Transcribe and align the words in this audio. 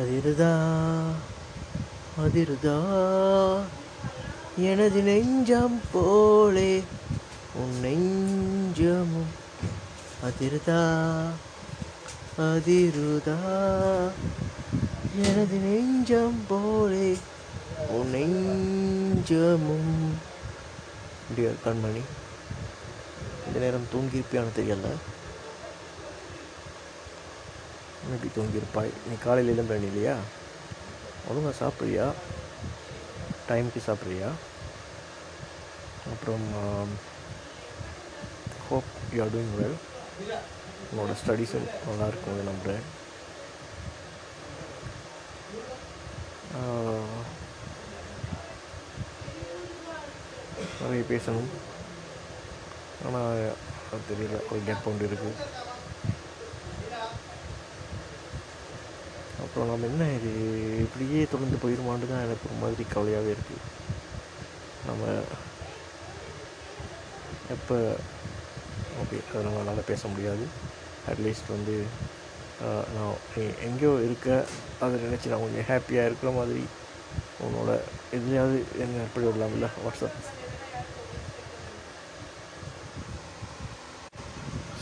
அதிருதா 0.00 0.52
அதிருதா. 2.24 2.76
எனது 4.56 5.00
நெஞ்சம் 5.02 5.80
போலே 5.92 6.82
உன் 7.54 7.76
நெஞ்சமும் 7.84 9.30
அதிருதா 10.26 10.80
அதிருதா. 12.38 13.38
எனது 15.24 15.58
நெஞ்சம் 15.58 16.38
போலே 16.48 17.10
உன் 17.88 18.10
நெஞ்சமும். 18.14 19.94
டியர் 21.36 21.62
கண்மணி 21.64 22.02
இந்த 23.46 23.58
நேரம் 23.58 23.88
தூங்கியிருப்பியான்னு 23.92 24.56
தெரியல. 24.56 24.88
இன்னைக்கு 28.04 28.28
தூங்கியிருப்பாய் 28.36 28.92
நீ 29.08 29.14
காலையில் 29.24 29.52
எழும்புற 29.52 29.76
இல்லையா? 29.88 30.14
ஒழுங்கா 31.30 31.52
சாப்பிட்றியா? 31.60 32.06
டைமுக்கு 33.48 33.80
சாப்பிட்றியா? 33.88 34.30
அப்புறம் 36.12 36.46
hope 38.68 38.90
you 39.14 39.20
are 39.24 39.32
doing 39.34 39.54
well 39.60 39.76
உன்னோட 40.90 41.14
ஸ்டடீஸும் 41.22 41.68
நல்லா 41.88 42.06
இருக்கும் 42.12 42.48
நம்புகிறேன் 42.50 42.86
நிறைய 50.82 51.02
பேசணும். 51.10 51.50
ஆனால் 53.06 53.40
அது 53.90 54.02
தெரியல. 54.10 54.38
ஒரு 54.50 54.60
கேப் 54.66 54.88
ஒன்று 54.90 55.08
இருக்குது 55.10 55.32
அப்புறம் 59.50 59.70
நம்ம 59.70 59.86
என்ன 59.90 60.04
இது? 60.16 60.32
இப்படியே 60.82 61.20
தொடர்ந்து 61.30 61.56
போயிடுமான்னு 61.62 62.10
தான் 62.10 62.24
எனக்கு 62.26 62.46
ஒரு 62.48 62.58
மாதிரி 62.62 62.82
கவலையாகவே 62.92 63.30
இருக்குது 63.34 63.62
நம்ம 64.88 65.06
எப்போ 67.54 67.76
ஓகே 69.02 69.18
அதை 69.30 69.40
நம்மளால் 69.46 69.88
பேச 69.90 70.02
முடியாது. 70.12 70.44
அட்லீஸ்ட் 71.10 71.54
வந்து 71.56 71.74
நான் 72.94 73.16
எங்கேயோ 73.68 73.92
இருக்க 74.06 74.28
அதை 74.84 74.94
நினச்சி 75.06 75.32
நான் 75.32 75.44
கொஞ்சம் 75.44 75.68
ஹாப்பியாக 75.70 76.08
இருக்கிற 76.08 76.30
மாதிரி 76.38 76.62
உன்னோட 77.44 77.70
எதுலையாவது 78.16 78.58
என்ன 78.84 79.02
எப்படி 79.06 79.26
விடலாம்ல 79.26 79.68
வாட்ஸ்அப் 79.84 80.18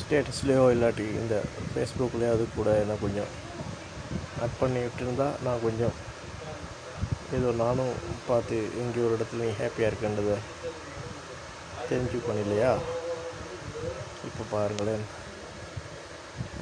ஸ்டேட்டஸ்லேயோ 0.00 0.64
இல்லாட்டி 0.74 1.06
இந்த 1.22 1.34
ஃபேஸ்புக்லேயோ 1.72 2.32
அது 2.36 2.44
கூட 2.56 2.70
என்ன 2.84 2.96
கொஞ்சம் 3.06 3.30
கட் 4.40 4.58
பண்ணி 4.60 4.80
விட்டுருந்தா 4.82 5.28
நான் 5.46 5.64
கொஞ்சம் 5.66 5.96
ஏதோ 7.36 7.48
நானும் 7.62 7.94
பார்த்து 8.28 8.56
இங்கே 8.82 9.00
ஒரு 9.06 9.16
இடத்துல 9.16 9.44
நீ 9.46 9.52
ஹாப்பியாக 9.60 9.90
இருக்கன்றதை 9.90 10.36
தெரிஞ்சுக்கணும் 11.90 12.44
இல்லையா 12.44 12.70
இப்போ 14.28 14.44
பாருங்களேன். 14.50 15.04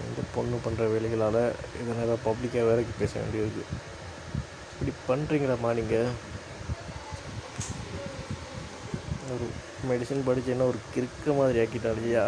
இந்த 0.08 0.22
பொண்ணு 0.34 0.56
பண்ணுற 0.64 0.84
வேலைகளால் 0.92 1.41
இதனால் 1.80 2.24
பப்ளிக்காக 2.27 2.66
வேலைக்கு 2.70 2.94
பேச 2.98 3.12
வேண்டியது. 3.20 3.62
இப்படி 4.72 4.92
பண்ணுறீங்களம்மா 5.08 5.70
நீங்கள் 5.78 6.11
ஒரு 9.34 9.46
மெடிசன் 9.88 10.27
படித்து 10.28 10.52
என்ன 10.55 10.66
ஒரு 10.72 10.78
கிறுக்க 10.94 11.36
மாதிரி 11.38 11.61
ஆக்கிட்டாலியா 11.62 12.24